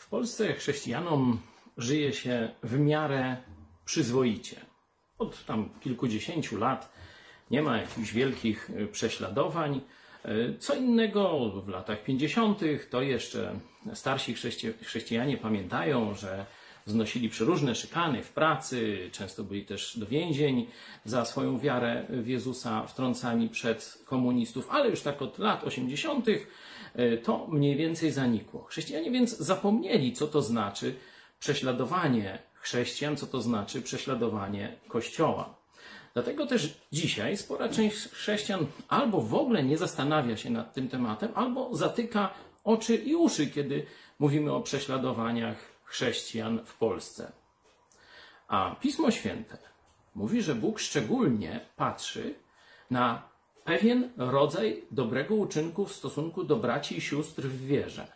W 0.00 0.08
Polsce 0.08 0.54
chrześcijanom 0.54 1.40
żyje 1.76 2.12
się 2.12 2.48
w 2.62 2.78
miarę 2.78 3.36
przyzwoicie. 3.84 4.56
Od 5.18 5.44
tam 5.44 5.68
kilkudziesięciu 5.80 6.58
lat 6.58 6.92
nie 7.50 7.62
ma 7.62 7.76
jakichś 7.78 8.12
wielkich 8.12 8.70
y, 8.70 8.86
prześladowań. 8.86 9.80
Y, 10.26 10.56
Co 10.58 10.74
innego 10.74 11.50
w 11.50 11.68
latach 11.68 12.04
50. 12.04 12.60
to 12.90 13.02
jeszcze 13.02 13.60
starsi 13.94 14.34
chrześci- 14.34 14.84
chrześcijanie 14.84 15.36
pamiętają, 15.36 16.14
że 16.14 16.46
znosili 16.86 17.28
przeróżne 17.28 17.74
szykany 17.74 18.22
w 18.22 18.30
pracy, 18.30 19.10
często 19.12 19.44
byli 19.44 19.64
też 19.64 19.98
do 19.98 20.06
więzień 20.06 20.66
za 21.04 21.24
swoją 21.24 21.58
wiarę 21.58 22.06
w 22.08 22.28
Jezusa 22.28 22.86
wtrącani 22.86 23.48
przed 23.48 23.98
komunistów, 24.04 24.68
ale 24.70 24.90
już 24.90 25.00
tak 25.00 25.22
od 25.22 25.38
lat 25.38 25.64
80. 25.64 26.28
y, 26.28 26.42
to 27.24 27.46
mniej 27.46 27.76
więcej 27.76 28.10
zanikło. 28.12 28.64
Chrześcijanie 28.64 29.10
więc 29.10 29.38
zapomnieli, 29.38 30.12
co 30.12 30.26
to 30.26 30.42
znaczy 30.42 30.94
prześladowanie 31.40 32.38
chrześcijan, 32.54 33.16
co 33.16 33.26
to 33.26 33.42
znaczy 33.42 33.82
prześladowanie 33.82 34.76
Kościoła. 34.88 35.60
Dlatego 36.14 36.46
też 36.46 36.74
dzisiaj 36.92 37.36
spora 37.36 37.68
część 37.68 37.96
chrześcijan 37.96 38.66
albo 38.88 39.20
w 39.20 39.34
ogóle 39.34 39.62
nie 39.62 39.78
zastanawia 39.78 40.36
się 40.36 40.50
nad 40.50 40.74
tym 40.74 40.88
tematem, 40.88 41.30
albo 41.34 41.76
zatyka 41.76 42.30
oczy 42.64 42.96
i 42.96 43.14
uszy, 43.14 43.46
kiedy 43.46 43.86
mówimy 44.18 44.52
o 44.52 44.60
prześladowaniach 44.60 45.56
chrześcijan 45.90 46.60
w 46.64 46.74
Polsce. 46.74 47.32
A 48.48 48.76
Pismo 48.80 49.10
Święte 49.10 49.58
mówi, 50.14 50.42
że 50.42 50.54
Bóg 50.54 50.78
szczególnie 50.78 51.60
patrzy 51.76 52.34
na 52.90 53.22
pewien 53.64 54.12
rodzaj 54.16 54.84
dobrego 54.90 55.34
uczynku 55.34 55.86
w 55.86 55.92
stosunku 55.92 56.44
do 56.44 56.56
braci 56.56 56.96
i 56.96 57.00
sióstr 57.00 57.42
w 57.42 57.66
wierze. 57.66 58.06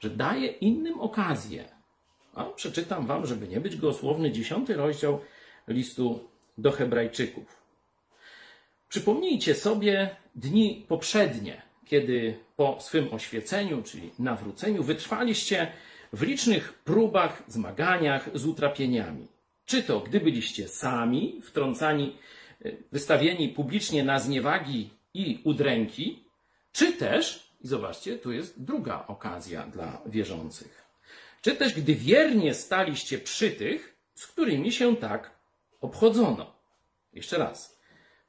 Że 0.00 0.10
daje 0.10 0.46
innym 0.46 1.00
okazję. 1.00 1.68
A 2.34 2.44
przeczytam 2.44 3.06
wam, 3.06 3.26
żeby 3.26 3.48
nie 3.48 3.60
być 3.60 3.76
gołosłowny, 3.76 4.32
dziesiąty 4.32 4.74
rozdział 4.74 5.20
listu 5.68 6.28
do 6.58 6.72
Hebrajczyków. 6.72 7.62
Przypomnijcie 8.88 9.54
sobie 9.54 10.16
dni 10.34 10.84
poprzednie, 10.88 11.62
kiedy 11.84 12.38
po 12.56 12.80
swym 12.80 13.14
oświeceniu, 13.14 13.82
czyli 13.82 14.10
nawróceniu, 14.18 14.82
wytrwaliście 14.82 15.72
w 16.12 16.22
licznych 16.22 16.72
próbach, 16.72 17.42
zmaganiach 17.46 18.30
z 18.34 18.46
utrapieniami. 18.46 19.26
Czy 19.66 19.82
to 19.82 20.00
gdy 20.00 20.20
byliście 20.20 20.68
sami, 20.68 21.40
wtrącani, 21.42 22.16
y, 22.66 22.82
wystawieni 22.92 23.48
publicznie 23.48 24.04
na 24.04 24.18
zniewagi 24.18 24.90
i 25.14 25.40
udręki, 25.44 26.24
czy 26.72 26.92
też, 26.92 27.50
i 27.60 27.68
zobaczcie, 27.68 28.18
tu 28.18 28.32
jest 28.32 28.62
druga 28.62 29.04
okazja 29.06 29.66
dla 29.66 30.02
wierzących, 30.06 30.86
czy 31.42 31.56
też 31.56 31.74
gdy 31.74 31.94
wiernie 31.94 32.54
staliście 32.54 33.18
przy 33.18 33.50
tych, 33.50 33.96
z 34.14 34.26
którymi 34.26 34.72
się 34.72 34.96
tak 34.96 35.30
obchodzono. 35.80 36.56
Jeszcze 37.12 37.38
raz. 37.38 37.80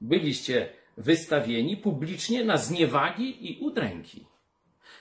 Byliście 0.00 0.68
wystawieni 0.96 1.76
publicznie 1.76 2.44
na 2.44 2.56
zniewagi 2.56 3.50
i 3.50 3.58
udręki. 3.60 4.26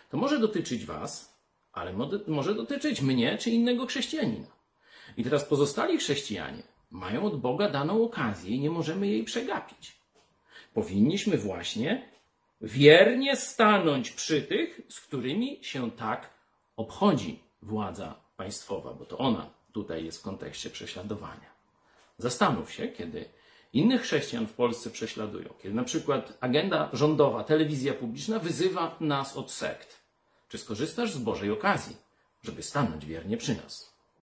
To 0.09 0.17
może 0.17 0.39
dotyczyć 0.39 0.85
Was, 0.85 1.34
ale 1.75 1.93
może 2.27 2.55
dotyczyć 2.55 3.01
mnie 3.01 3.37
czy 3.37 3.49
innego 3.49 3.85
chrześcijanina. 3.85 4.47
I 5.17 5.23
teraz 5.23 5.43
pozostali 5.43 5.97
chrześcijanie 5.97 6.63
mają 6.91 7.25
od 7.25 7.39
Boga 7.39 7.69
daną 7.69 8.03
okazję 8.03 8.55
i 8.55 8.59
nie 8.59 8.69
możemy 8.69 9.07
jej 9.07 9.23
przegapić. 9.23 9.95
Powinniśmy 10.73 11.37
właśnie 11.37 12.09
wiernie 12.61 13.35
stanąć 13.35 14.11
przy 14.11 14.41
tych, 14.41 14.81
z 14.89 14.99
którymi 14.99 15.59
się 15.61 15.91
tak 15.91 16.29
obchodzi 16.77 17.39
władza 17.61 18.15
państwowa, 18.37 18.93
bo 18.93 19.05
to 19.05 19.17
ona 19.17 19.49
tutaj 19.73 20.05
jest 20.05 20.19
w 20.19 20.21
kontekście 20.21 20.69
prześladowania. 20.69 21.55
Zastanów 22.17 22.71
się, 22.71 22.87
kiedy 22.87 23.25
innych 23.73 24.01
chrześcijan 24.01 24.47
w 24.47 24.53
Polsce 24.53 24.89
prześladują, 24.89 25.49
kiedy 25.63 25.75
na 25.75 25.83
przykład 25.83 26.37
agenda 26.39 26.89
rządowa, 26.93 27.43
telewizja 27.43 27.93
publiczna 27.93 28.39
wyzywa 28.39 28.95
nas 28.99 29.37
od 29.37 29.51
sekt. 29.51 30.04
Czy 30.55 30.59
skorzystasz 30.59 31.13
z 31.13 31.17
Bożej 31.17 31.51
okazji, 31.51 31.97
żeby 32.43 32.63
stanąć 32.63 33.05
wiernie 33.05 33.37
przy 33.37 33.55
nas? 33.55 33.94